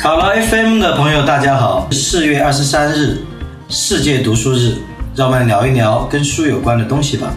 [0.00, 1.88] 考拉 FM 的朋友，大家好！
[1.90, 3.18] 四月二十三日，
[3.68, 4.76] 世界读书日，
[5.16, 7.36] 让我们聊一聊跟书有关的东西吧。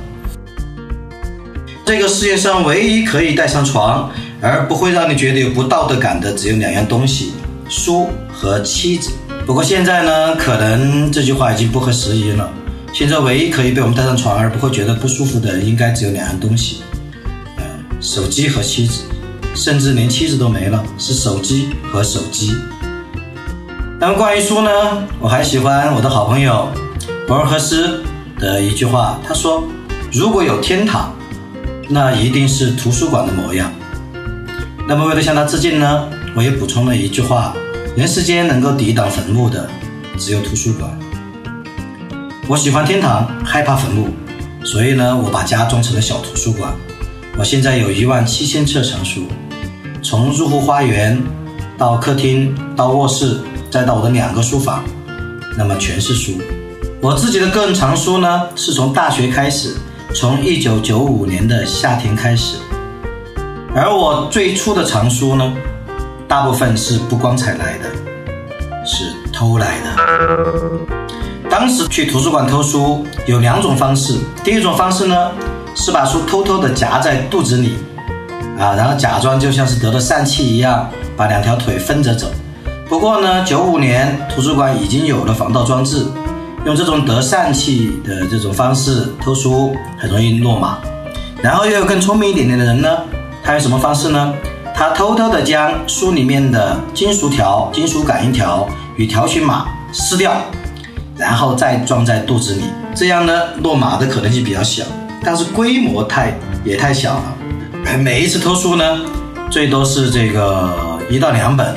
[1.83, 7.33] 这个世界上唯一可以带上床而不会让你觉得有不道德感的，只有两样东西：
[7.67, 9.09] 书和妻子。
[9.47, 12.47] 不过现在呢，可能这句话已经不合时宜了。
[12.93, 16.83] 现在唯一可以被我们带上床而不会觉得不舒服的，应该只有两样东西：
[17.57, 17.63] 呃，
[17.99, 19.01] 手机和妻子。
[19.53, 22.55] 甚至连妻子都没了，是手机和手机。
[23.99, 24.69] 那么关于书呢？
[25.19, 26.69] 我还喜欢我的好朋友
[27.27, 28.03] 博尔赫斯
[28.39, 29.63] 的一句话，他说
[30.11, 31.13] ：“如果有天堂，
[31.87, 33.71] 那一定是图书馆的模样。”
[34.87, 37.53] 那么为了向他致敬呢，我也补充了一句话
[37.95, 39.69] ：“人世间能够抵挡坟墓的，
[40.17, 40.89] 只有图书馆。”
[42.49, 44.09] 我喜欢天堂，害怕坟墓，
[44.63, 46.73] 所以呢，我把家装成了小图书馆。
[47.37, 49.23] 我现在有一万七千册藏书，
[50.03, 51.19] 从入户花园
[51.77, 53.39] 到客厅到卧室，
[53.71, 54.83] 再到我的两个书房，
[55.57, 56.33] 那么全是书。
[57.01, 59.73] 我自己的个人藏书呢，是从大学开始，
[60.13, 62.57] 从一九九五年的夏天开始。
[63.73, 65.53] 而我最初的藏书呢，
[66.27, 69.95] 大部分是不光彩来的，是偷来的。
[71.49, 75.31] 当时去图书馆偷书有两种方式，第一种方式呢。
[75.75, 77.77] 是把书偷偷地夹在肚子里，
[78.59, 82.27] 啊，然后假装就像是得了疝气一样，把两条腿分着走。
[82.87, 86.05] 不过呢，九五年图书馆已经有了防盗装置，
[86.65, 90.77] 用这种得疝气的这种方式偷书很容易落马。
[91.41, 92.89] 然后又有更聪明一点点的人呢，
[93.43, 94.33] 他用什么方式呢？
[94.75, 98.67] 他偷偷地将书里面的金属条、金属感应条
[98.97, 100.33] 与条形码撕掉，
[101.15, 103.33] 然后再装在肚子里，这样呢，
[103.63, 104.83] 落马的可能性比较小。
[105.23, 106.33] 但是规模太
[106.65, 108.83] 也太小了，每一次偷书呢，
[109.49, 111.75] 最多是这个一到两本，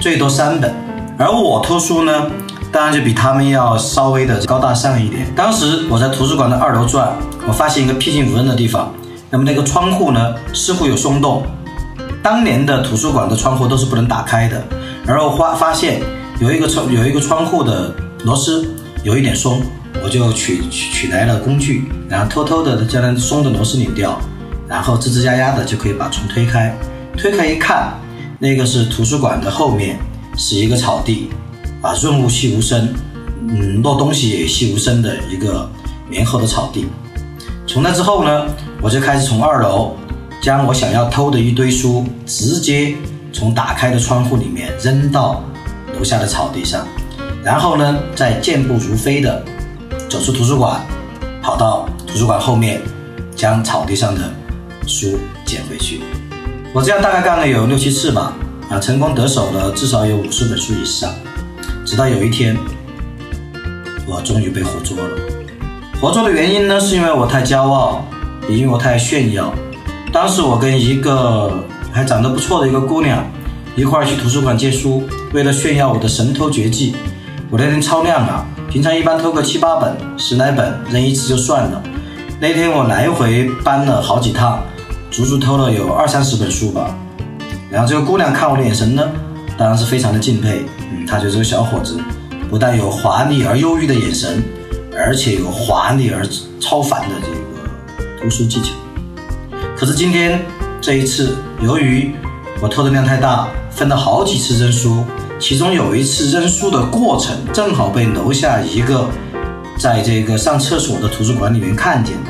[0.00, 0.74] 最多三本，
[1.18, 2.30] 而我偷书呢，
[2.72, 5.26] 当然就比他们要稍微的高大上一点。
[5.36, 7.12] 当时我在图书馆的二楼转，
[7.46, 8.90] 我发现一个僻静无人的地方，
[9.28, 11.44] 那么那个窗户呢似乎有松动，
[12.22, 14.62] 当年的图书馆的窗户都是不能打开的，
[15.04, 16.00] 然后发发现
[16.40, 18.66] 有一个窗有一个窗户的螺丝
[19.04, 19.60] 有一点松。
[20.02, 24.20] 我就取取取来了工具，然后偷偷的将那松的螺丝拧掉，
[24.68, 26.74] 然后吱吱呀呀的就可以把窗推开。
[27.16, 27.92] 推开一看，
[28.38, 29.98] 那个是图书馆的后面，
[30.36, 31.28] 是一个草地，
[31.82, 32.88] 啊，润物细无声，
[33.46, 35.68] 嗯，落东西也细无声的一个
[36.08, 36.86] 绵厚的草地。
[37.66, 38.46] 从那之后呢，
[38.80, 39.96] 我就开始从二楼
[40.40, 42.94] 将我想要偷的一堆书直接
[43.32, 45.44] 从打开的窗户里面扔到
[45.98, 46.86] 楼下的草地上，
[47.44, 49.44] 然后呢，再健步如飞的。
[50.10, 50.84] 走出图书馆，
[51.40, 52.82] 跑到图书馆后面，
[53.36, 54.20] 将草地上的
[54.84, 55.16] 书
[55.46, 56.00] 捡回去。
[56.74, 58.32] 我这样大概干了有六七次吧，
[58.68, 61.08] 啊，成功得手了至少有五十本书以上。
[61.86, 62.56] 直到有一天，
[64.04, 65.16] 我终于被活捉了。
[66.00, 68.04] 活捉的原因呢，是因为我太骄傲，
[68.48, 69.54] 也因为我太炫耀。
[70.12, 73.24] 当时我跟一个还长得不错的一个姑娘
[73.76, 76.96] 一块儿去图书馆借书，为了炫耀我的神偷绝技，
[77.48, 78.44] 我那天超量啊！
[78.70, 81.82] 平常一般偷个七八本、十来本扔一次就算了，
[82.40, 84.62] 那天我来回搬了好几趟，
[85.10, 86.96] 足足偷了有二三十本书吧。
[87.68, 89.10] 然后这个姑娘看我的眼神呢，
[89.58, 90.64] 当然是非常的敬佩。
[90.92, 92.00] 嗯，她觉得这个小伙子
[92.48, 94.40] 不但有华丽而忧郁的眼神，
[94.96, 96.24] 而且有华丽而
[96.60, 98.72] 超凡的这个读书技巧。
[99.76, 100.40] 可是今天
[100.80, 102.14] 这一次，由于
[102.60, 105.04] 我偷的量太大，分了好几次扔书。
[105.40, 109.08] 其中有一次扔书的过程，正好被楼下一个
[109.78, 112.22] 在这个上厕所的图书馆里面看见了。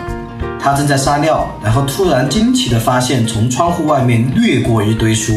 [0.62, 5.33] 他正在撒尿，然后突然惊奇地发现从窗户外面掠过一堆书。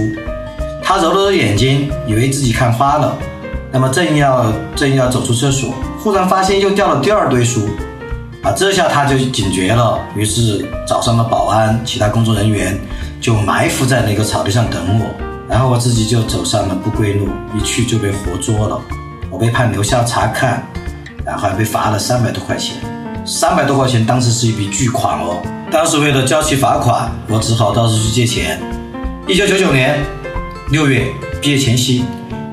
[0.84, 3.18] 他揉了揉眼睛，以为自己看花了。
[3.72, 7.68] 那么正要正要走出厕所，忽然发现又掉了第二堆书。
[8.44, 12.78] 啊，这下他就警觉了，于是找上了保安，其他工作人员
[13.20, 15.33] 就埋伏在那个草地上等我。
[15.50, 18.82] 然后我自己就走上了不归路，一去就被活捉了。
[19.30, 20.64] 我被判留校察看，
[21.26, 22.78] 然后还被罚了三百多块钱。
[23.26, 25.42] 三百多块钱当时是一笔巨款哦。
[25.72, 28.60] 当时为了交齐罚款，我只好到处去借钱。
[29.28, 29.98] 一九九九年，
[30.70, 31.12] 六月
[31.42, 32.04] 毕业前夕，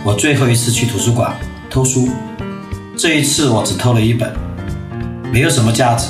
[0.04, 1.36] 我最后一次去图书馆
[1.69, 2.08] 偷书。
[2.96, 4.32] 这一次我只偷了一本，
[5.32, 6.06] 没有什么价值，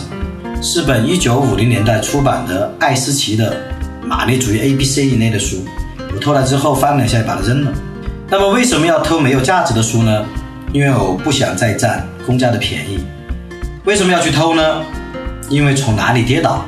[0.61, 3.56] 是本1950年代出版的艾思奇的
[4.03, 5.56] 马列主义 A B C 一类的书。
[6.21, 7.73] 偷来之后翻了一下，把它扔了。
[8.29, 10.25] 那么为什么要偷没有价值的书呢？
[10.73, 13.03] 因为我不想再占公家的便宜。
[13.85, 14.83] 为什么要去偷呢？
[15.49, 16.65] 因为从哪里跌倒，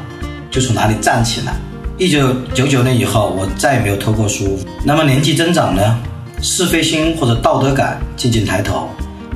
[0.51, 1.55] 就从哪里站起来。
[1.99, 4.59] 一九九九年以后，我再也没有偷过书。
[4.85, 5.99] 那么年纪增长呢？
[6.41, 8.89] 是非心或者道德感渐渐抬头。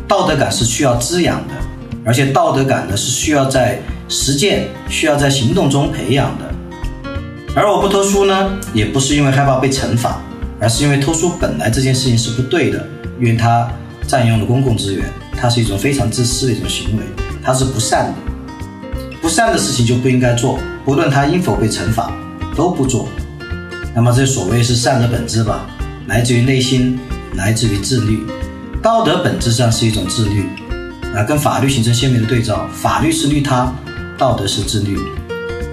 [0.08, 1.54] 道德感是需要滋养的，
[2.04, 6.45] 而且道德感呢是需要在实践、需要在行动中培养的。
[7.56, 10.20] 而我不偷书呢，也不是因为害怕被惩罚，
[10.60, 12.86] 而是因为偷书本来这件事情是不对的，
[13.18, 13.66] 因为它
[14.06, 15.04] 占用了公共资源，
[15.34, 17.02] 它是一种非常自私的一种行为，
[17.42, 18.14] 它是不善的。
[19.22, 22.12] 不善的事情就不应该做，不论它应否被惩罚。
[22.54, 23.06] 都不做，
[23.94, 25.66] 那么这所谓是善的本质吧，
[26.06, 26.98] 来自于内心，
[27.34, 28.24] 来自于自律。
[28.80, 30.46] 道德本质上是一种自律，
[31.14, 32.66] 啊，跟法律形成鲜明的对照。
[32.72, 33.70] 法律是律他，
[34.16, 34.98] 道德是自律。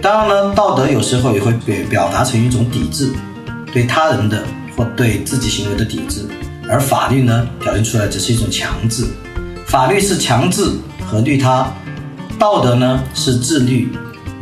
[0.03, 3.09] 当然呢，道德有时候也会表表达成一种抵制，
[3.71, 4.43] 对他人的
[4.75, 6.27] 或对自己行为的抵制，
[6.69, 9.07] 而法律呢，表现出来只是一种强制。
[9.65, 10.69] 法律是强制
[11.09, 11.65] 和律他，
[12.37, 13.89] 道德呢是自律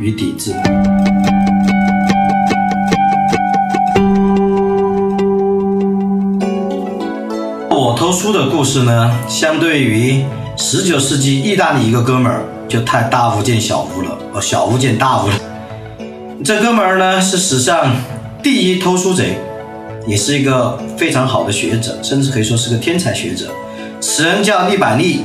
[0.00, 0.52] 与抵制。
[7.70, 10.24] 我偷书的故事呢，相对于
[10.56, 15.34] 十九世纪意大利一个哥们儿就太大巫见小巫了，哦，小巫见大巫了。
[16.44, 17.94] 这哥们儿呢是史上
[18.42, 19.38] 第一偷书贼，
[20.06, 23.46] 也是一个非常好的学者，甚至可以说是个天才学者。
[24.00, 25.22] 此人叫利百利，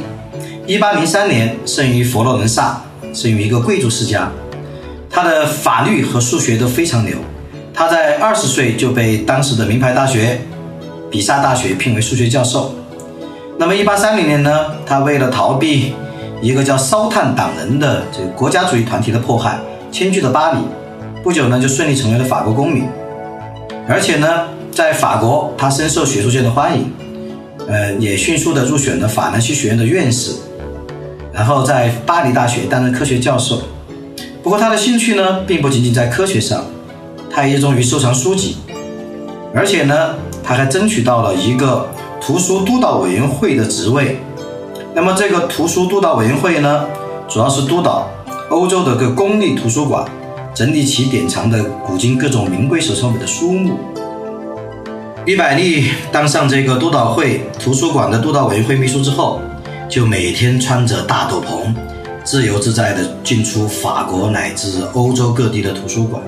[0.67, 2.81] 一八零三年生于佛罗伦萨，
[3.13, 4.29] 生于一个贵族世家。
[5.09, 7.17] 他的法律和数学都非常牛，
[7.73, 10.39] 他在二十岁就被当时的名牌大学。
[11.09, 12.75] 比萨大学聘为数学教授。
[13.57, 15.93] 那么，一八三零年呢，他为了逃避
[16.41, 19.57] 一个叫烧炭党人的这个国家主义团体的迫害，
[19.89, 20.59] 迁居了巴黎。
[21.27, 22.85] 不久呢，就顺利成为了法国公民。
[23.85, 26.89] 而且呢，在法国，他深受学术界的欢迎，
[27.67, 30.31] 呃，也迅速的入选了法兰西学院的院士，
[31.33, 33.61] 然后在巴黎大学担任科学教授。
[34.41, 36.63] 不过，他的兴趣呢，并不仅仅在科学上，
[37.29, 38.55] 他也热衷于收藏书籍，
[39.53, 40.15] 而且呢。
[40.41, 41.89] 他还争取到了一个
[42.21, 44.17] 图书督导委员会的职位。
[44.95, 46.85] 那么，这个图书督导委员会呢，
[47.27, 48.07] 主要是督导
[48.49, 50.05] 欧洲的各公立图书馆，
[50.57, 53.77] 整理其典藏的古今各种名贵手抄本的书目。
[55.23, 59.39] 李百利当上这个督导会图书馆的督导委员会秘书之后，
[59.87, 61.71] 就每天穿着大斗篷，
[62.23, 66.19] 自由自在地进出法国乃至欧洲各地的图书馆。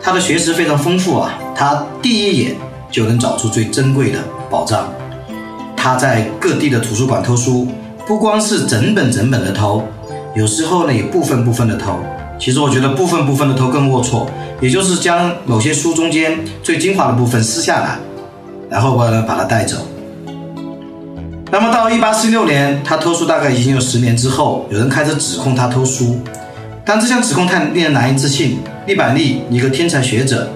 [0.00, 2.56] 他的学识非常丰富啊，他第一眼。
[2.90, 4.18] 就能找出最珍贵的
[4.50, 4.92] 宝藏。
[5.74, 7.66] 他在各地的图书馆偷书，
[8.06, 9.82] 不光是整本整本的偷，
[10.34, 11.98] 有时候呢也部分部分的偷。
[12.42, 14.26] 其实我觉得部分部分的偷更龌龊，
[14.60, 17.96] 也就是将某些书中间最精华的部分撕下来，
[18.68, 19.76] 然后把它把它带走。
[21.52, 26.18] 那么到一八四六年，他偷书大概已经有十年之后，有人开始指控他偷书，
[26.84, 28.58] 但这项指控太令人难以置信。
[28.88, 30.48] 利百利，一个天才学者。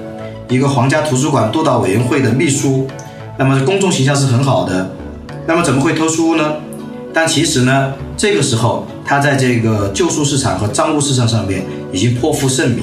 [0.48, 2.88] 一个皇家图书馆督导委员会的秘书，
[3.38, 4.90] 那么公众形象是很好的，
[5.46, 6.54] 那么怎么会偷书呢？
[7.14, 12.82] 但其实呢，这个时候他在这个旧书市场和赃物市场上面已经颇负盛名，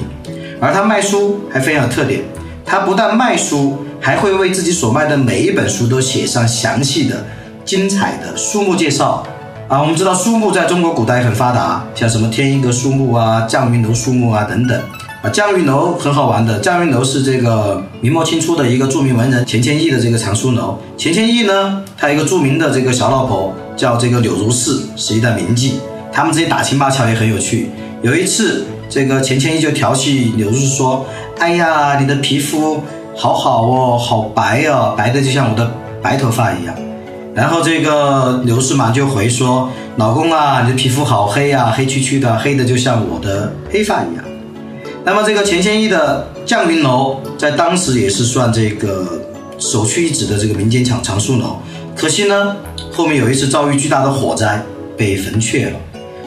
[0.58, 2.22] 而他卖书还非常有特点，
[2.64, 7.22] 他不但卖书，还会为自己所卖的每一本书都写上详细的、
[7.64, 9.22] 精彩的书目介绍
[9.68, 9.80] 啊。
[9.80, 14.80] 我们知道书目在中国古代很发达，像什么天一阁书目啊、绛云楼书目啊等等。
[15.22, 16.60] 啊，绛云楼很好玩的。
[16.60, 20.78] 绛云楼是这个明末清初的一个著名文人钱谦益的这个藏书楼。
[20.96, 25.72] 钱谦益呢，他有一个著名的这个小老婆叫这个柳如是，是一代名妓。
[26.14, 27.68] 他们这些打情骂俏也很有趣。
[28.00, 31.04] 有一次，这个钱谦益就调戏柳如是说
[31.40, 32.80] ：“哎呀，你的皮肤
[33.16, 35.68] 好好哦，好白哦，白的就像我的
[36.00, 36.74] 白头发一样。”
[37.34, 39.68] 然后这个刘氏嘛就回说
[39.98, 44.24] ：“老公啊，你的皮肤好黑呀，黑黢黢的，黑的就像我的黑发一样。”
[45.04, 49.20] 那么这个钱谦益的绛云楼在当时也是算这个
[49.58, 51.56] 首屈一指的这个民间抢藏书楼，
[51.96, 52.54] 可惜呢，
[52.92, 54.62] 后面有一次遭遇巨大的火灾，
[54.96, 55.76] 被焚却了。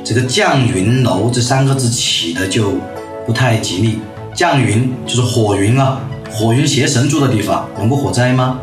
[0.08, 2.72] 这个降云楼这三个字起的就
[3.26, 4.00] 不太吉利，
[4.34, 6.00] 降云就是火云啊，
[6.32, 8.58] 火云邪神住的地方，能不火灾吗？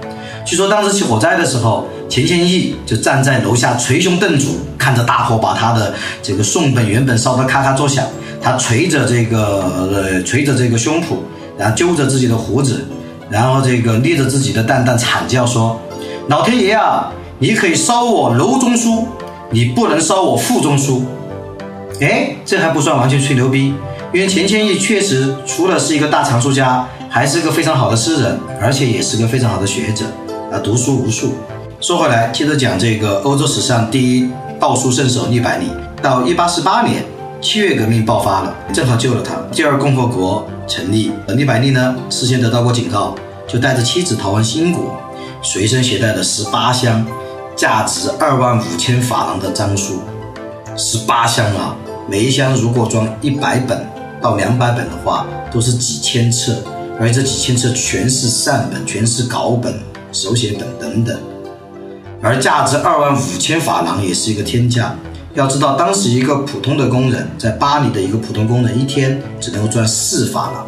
[0.47, 8.07] 据说当时起火灾的时候，钱谦益就站在楼下捶胸顿足，看着大火把他的这个宋本原本烧得咔咔作响。
[8.41, 11.19] 他捶着这个呃捶着这个胸脯，
[11.59, 12.87] 然后揪着自己的胡子，
[13.29, 15.79] 然后这个捏着自己的蛋蛋惨叫说
[16.27, 19.07] ：“老天爷啊，你可以烧我楼中书，
[19.51, 21.05] 你不能烧我腹中书。”
[22.01, 23.75] 哎，这还不算完全吹牛逼，
[24.13, 30.05] 因为钱谦益确实除了是一个大藏书家，还是个非常好的诗人，而且也是个非常好的学者
[30.51, 31.35] 啊，读书无数。
[31.81, 35.67] 说回来，接着讲这个欧洲史上第一道书圣手利百里。
[36.03, 37.05] 到一八四八年，
[37.41, 39.35] 七月革命爆发了，正好救了他。
[39.53, 43.15] 第二共和国成立，利百利呢事先得到过警告，
[43.47, 45.01] 就带着妻子逃亡新国，
[45.43, 47.07] 随身携带了十八箱
[47.55, 50.01] 价值二万五千法郎的章书，
[50.77, 51.77] 十八箱啊！
[52.07, 53.83] 每一箱如果装一百本
[54.21, 56.55] 到两百本的话，都是几千册，
[57.01, 59.75] 而这几千册全是善本，全是稿本、
[60.13, 61.19] 手写本等等。
[62.21, 64.95] 而价值二万五千法郎也是一个天价。
[65.33, 70.67] 要知道，当时一个普通的工人，在巴黎的一个普通工人，一天只能够赚四法郎。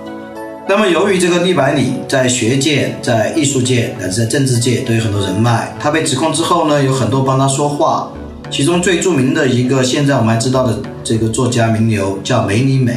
[0.66, 8.10] 那么，由于这个利百里在学界、在艺术界乃至在政治界都有很多人脉，他被指控之后呢，有很多帮他说话。
[8.50, 12.96] 其中最著名的一个，现在我们还知道的这个作家名流叫梅里美，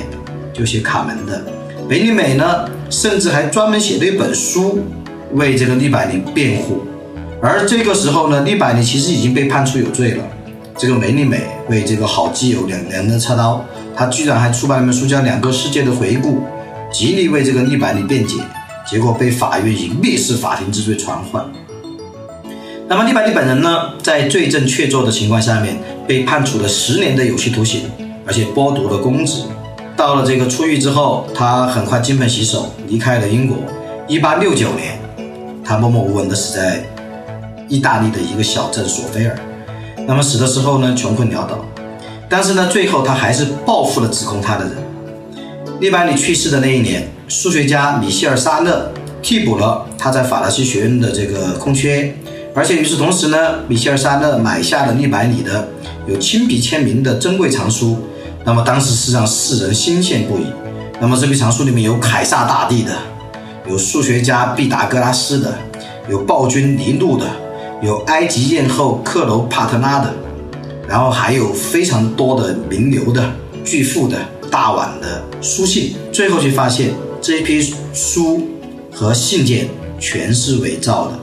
[0.53, 1.43] 就写《卡门》的。
[1.89, 4.79] 梅里美呢，甚至还专门写了一本书
[5.33, 6.83] 为这个利百里辩护。
[7.41, 10.23] 而这个时候呢，利百里其实已经被判处有罪了。
[10.77, 13.65] 这个梅里美为这个好基友两两刃插刀，
[13.95, 16.37] 他居然还出版了一本书叫《两个世界的回顾》，
[16.91, 18.37] 极力为这个利百里辩解，
[18.89, 21.43] 结果被法院以蔑视法庭之罪传唤。
[22.89, 25.77] 那么利百里本人呢，在罪证确凿的情况下面，
[26.07, 27.83] 被判处了十年的有期徒刑，
[28.25, 29.43] 而且剥夺了公职。
[29.95, 33.57] 到了这个出狱之后，他很快金盆洗手，离开了英国。
[34.07, 34.99] 一八六九年，
[35.63, 36.83] 他默默无闻的死在
[37.67, 39.37] 意大利的一个小镇索菲尔。
[40.07, 41.63] 那么死的时候呢，穷困潦倒。
[42.27, 44.73] 但是呢，最后他还是报复了指控他的人。
[45.79, 48.91] 利百里去世的那一年，数学家米歇尔·沙勒
[49.21, 52.11] 替补了他在法兰西学院的这个空缺。
[52.55, 53.37] 而且与此同时呢，
[53.67, 55.67] 米歇尔·沙勒买下了利百里的
[56.07, 57.97] 有亲笔签名的珍贵藏书。
[58.45, 60.45] 那么当时是让世人欣羡不已。
[60.99, 62.93] 那么这批藏书里面有凯撒大帝的，
[63.69, 65.57] 有数学家毕达哥拉斯的，
[66.09, 67.25] 有暴君尼禄的，
[67.81, 70.13] 有埃及艳后克罗帕特拉的，
[70.87, 73.31] 然后还有非常多的名流的、
[73.63, 74.17] 巨富的、
[74.49, 75.93] 大碗的书信。
[76.11, 76.91] 最后却发现
[77.21, 78.47] 这一批书
[78.91, 79.67] 和信件
[79.99, 81.19] 全是伪造的。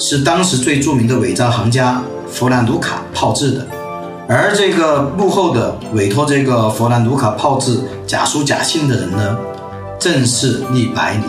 [0.00, 3.66] 是当时最著名的伪造行家弗兰卢卡炮制的，
[4.26, 9.36] 而这个幕后的委托这个弗兰卢卡炮制假书假信的人呢，
[9.98, 11.24] 正是利百里。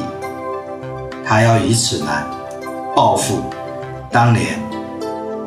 [1.25, 2.25] 他要以此来
[2.95, 3.41] 报复
[4.09, 4.57] 当年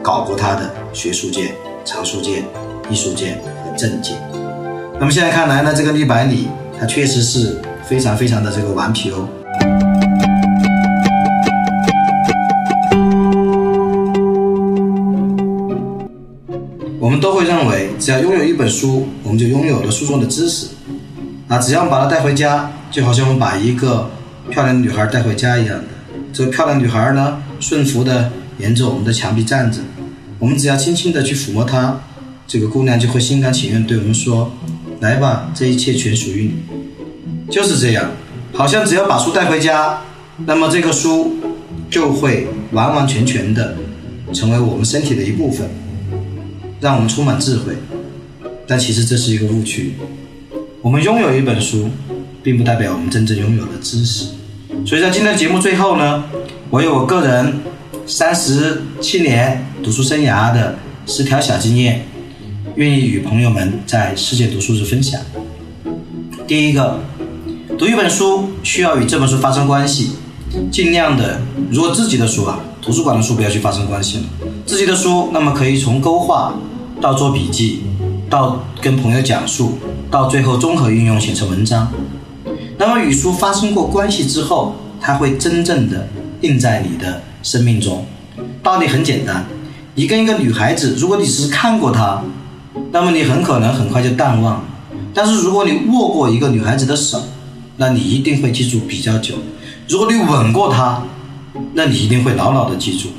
[0.02, 2.44] 搞过他的学术界、藏书界、
[2.90, 4.12] 艺术界和政界。
[5.00, 9.26] 那么现在看来呢，这个利百里他确实是非常非常的这个顽皮哦。
[17.04, 20.68] 我们都会认为，只要拥有一本书，我们就拥有了书中的知识。
[21.48, 24.10] 啊，只要把它带回家，就好像我们把一个
[24.48, 25.84] 漂亮的女孩带回家一样的。
[26.32, 29.80] 这个漂亮女孩呢，顺服的沿着我们的墙壁站着，
[30.38, 32.00] 我们只要轻轻的去抚摸她，
[32.46, 34.50] 这个姑娘就会心甘情愿对我们说
[35.00, 38.12] ：“来吧，这一切全属于你。”就是这样，
[38.54, 40.00] 好像只要把书带回家，
[40.46, 41.36] 那么这个书
[41.90, 43.76] 就会完完全全的
[44.32, 45.68] 成为我们身体的一部分。
[46.84, 47.72] 让我们充满智慧，
[48.66, 49.94] 但其实这是一个误区。
[50.82, 51.88] 我们拥有一本书，
[52.42, 54.26] 并不代表我们真正拥有了知识。
[54.84, 56.24] 所以在今天的节目最后呢，
[56.68, 57.54] 我有我个人
[58.06, 60.76] 三十七年读书生涯的
[61.06, 62.04] 十条小经验，
[62.74, 65.18] 愿意与朋友们在世界读书日分享。
[66.46, 67.00] 第一个，
[67.78, 70.10] 读一本书需要与这本书发生关系，
[70.70, 74.24] 尽量的，如果自己的书啊，图书馆的书不要去发生关系了。
[74.66, 76.54] 自己的书，那么可以从勾画。
[77.04, 77.82] 到做笔记，
[78.30, 79.76] 到跟朋友讲述，
[80.10, 81.92] 到最后综合运用写成文章。
[82.78, 86.08] 那么与书发生过关系之后，它会真正的
[86.40, 88.06] 印在你的生命中。
[88.62, 89.44] 道理很简单，
[89.96, 92.22] 你跟一个女孩子，如果你只是看过她，
[92.90, 94.64] 那么你很可能很快就淡忘。
[95.12, 97.22] 但是如果你握过一个女孩子的手，
[97.76, 99.34] 那你一定会记住比较久。
[99.86, 101.02] 如果你吻过她，
[101.74, 103.10] 那你一定会牢牢的记住。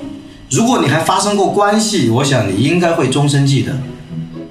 [0.56, 3.74] 如果你还发生过关系，我想你应该会终身记得。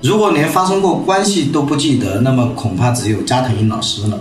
[0.03, 4.21] 如果连发生过关系都不记得，那么恐怕只有加藤鹰老师了。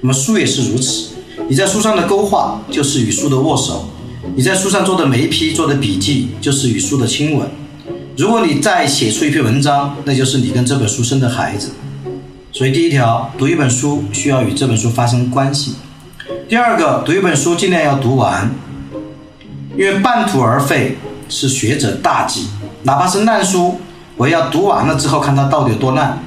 [0.00, 1.08] 那么书也是如此，
[1.48, 3.88] 你在书上的勾画就是与书的握手，
[4.36, 7.48] 你在书上做的每一批做的笔记就是与书的亲吻。
[8.16, 11.70] 如果你再写出一篇文章，那就是你跟这本书生的孩子。
[12.52, 15.72] 所以第一条，读一本书需要与这本书发生关系。
[16.48, 18.54] 第二个，读一本书尽量要读完，
[19.76, 20.96] 因为半途而废
[21.28, 22.46] 是学者大忌。
[22.84, 23.80] 哪怕是烂书，
[24.16, 26.22] 我也要读完了之后看它到底有多烂。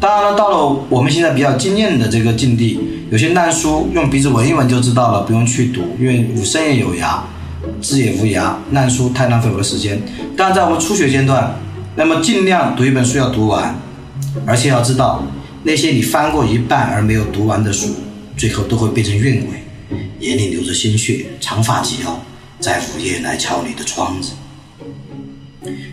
[0.00, 2.78] 当然了，到了我们现在比较经验的这个境地，
[3.10, 7.18] 有些烂书用鼻子闻一闻就知道了，不用去读，因为五生也有涯，
[7.82, 10.00] 知也无涯，烂书太浪费我的时间。
[10.36, 11.56] 但在我们初学阶段，
[11.96, 13.74] 那么尽量读一本书要读完，
[14.46, 15.24] 而且要知道
[15.64, 17.88] 那些你翻过一半而没有读完的书，
[18.36, 19.98] 最后都会变成韵味。
[20.20, 22.20] 眼里流着鲜血，长发及腰，
[22.60, 24.32] 在午夜来敲你的窗子。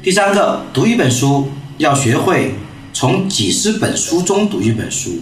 [0.01, 2.55] 第三个，读一本书要学会
[2.91, 5.19] 从几十本书中读一本书，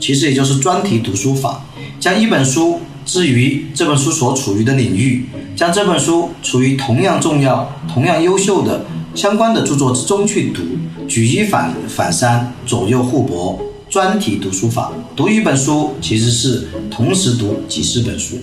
[0.00, 1.64] 其实也就是专题读书法，
[2.00, 10.62] 将一本书置于这本书所处于的领域，将这本书处于同样重要、同样优秀的相关的著作之中去读，
[11.06, 13.60] 举一反反三，左右互搏。
[13.90, 18.36] 专题读书法，读一本书其实是同时读几十本书。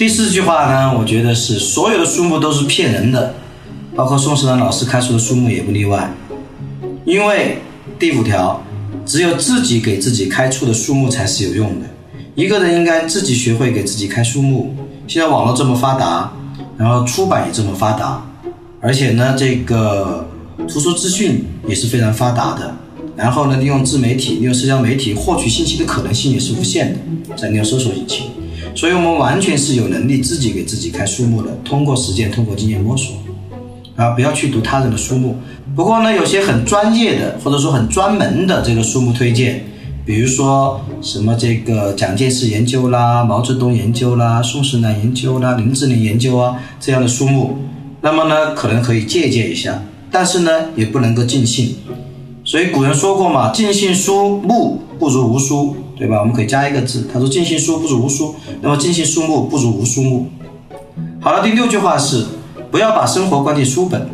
[0.00, 3.34] 第四句话呢，我觉得是所有的书目都是骗人的，
[3.94, 6.10] 包括宋世兰老师开出的书目也不例外。
[7.04, 7.58] 因为
[7.98, 8.62] 第五条，
[9.04, 11.86] 只有自己给自己开出的书目才是有用的。
[12.34, 14.74] 一个人应该自己学会给自己开书目。
[15.06, 16.32] 现在网络这么发达，
[16.78, 18.26] 然后出版也这么发达，
[18.80, 20.26] 而且呢，这个
[20.66, 22.74] 图书资讯也是非常发达的。
[23.14, 28.30] 然后呢，利用自媒体、利用社交媒体获取信息的可能性也是无限的，在利用搜索引擎，
[28.74, 33.14] 所以我们完全是有能力自己给自己开书目的，通过实践，通过经验摸索，
[33.96, 35.36] 啊，不要去读他人的书目。
[35.76, 39.64] 不过呢，有些很专业的或者说很专门的这个书目推荐，
[40.04, 47.58] 比如说什么这个蒋介石研究啦、毛泽东研究啦、宋时南研究啦、林志玲研究啊这样的书目，
[48.00, 51.76] 那么呢，可能可以借鉴一下，但是呢，也不能够尽信。
[52.44, 56.20] 所以古人说过嘛，“尽信书目不如无书”，对吧？
[56.20, 60.28] 我们可以加一个字，他说“尽信书不如无书”，那么“尽信书目不如无书目”。
[61.20, 62.24] 好了，第六句话是
[62.70, 64.08] 不要把生活关进书本，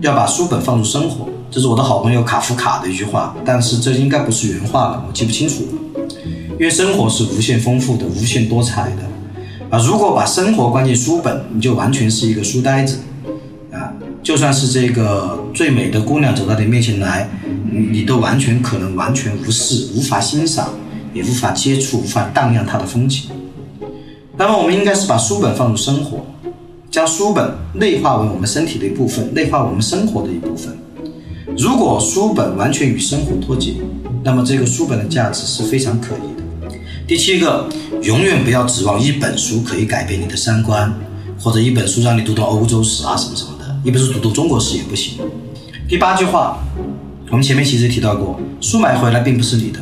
[0.00, 1.28] 要把书本放入生活。
[1.50, 5.62] 这是我的好朋友卡夫卡的一句话，但是这应该不是原话了，我记不清楚。
[6.52, 9.02] 因为生活是无限丰富的、无限多彩的
[9.68, 9.82] 啊！
[9.84, 12.98] 如果把生活关进书本，你就完全是一个书呆子！
[14.22, 17.28] 就算是这个最美的姑娘走到你面前来。
[17.74, 20.68] 你都完全可能完全无视、无法欣赏，
[21.14, 23.30] 也无法接触、无法荡漾她的风情。
[24.36, 26.18] 那么，我们应该是把书本放入生活，
[26.90, 30.76] 将书本内化为我们身体的一部分，内化我们生活的一部分。
[31.56, 33.76] 如果书本完全与生活脱节，
[34.22, 36.76] 那么这个书本的价值是非常可疑的。
[37.06, 37.66] 第七个，
[38.02, 40.92] 永远不要指望一本书可以改变你的三观，
[41.40, 43.50] 或者一本书让你读到欧洲史啊什么什么，
[43.84, 45.18] 你不是读读中国史也不行。
[45.88, 46.58] 第八句话。
[47.30, 49.80] 我们前面其实提到过，书买回来并不是你的，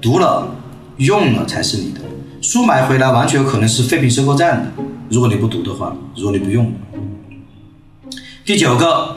[0.00, 0.54] 读了
[0.98, 2.00] 用了才是你的。
[2.40, 6.72] 书买回来完全有可能是废品收购站的，如果你不读的话，如果你不用。
[8.44, 9.16] 第九个，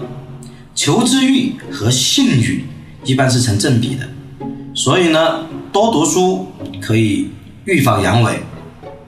[0.74, 2.66] 求知欲和性欲
[3.04, 4.10] 一般是成正比的，
[4.74, 6.48] 所以呢，多读书
[6.82, 7.30] 可以
[7.66, 8.38] 预防阳痿。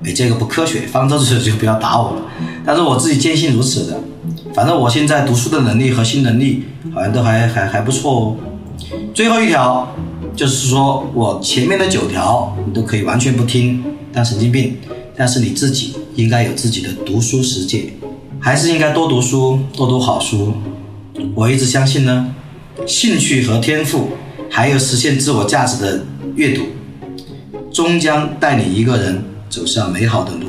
[0.03, 2.21] 哎，这个不科学，方舟子就不要打我了。
[2.63, 3.99] 但是我自己坚信如此的，
[4.53, 6.63] 反正我现在读书的能力和新能力
[6.93, 8.37] 好像都还还还不错哦。
[9.13, 9.93] 最后一条
[10.35, 14.77] 就是说，我前面的九条你都可以完全不听，当神经病。
[15.13, 17.93] 但是你自己应该有自己的读书实践，
[18.39, 20.53] 还是应该多读书，多读好书。
[21.35, 22.33] 我一直相信呢，
[22.87, 24.09] 兴趣和天赋，
[24.49, 26.03] 还有实现自我价值的
[26.35, 26.63] 阅读，
[27.71, 30.47] 终将带你一个人走上美好的路。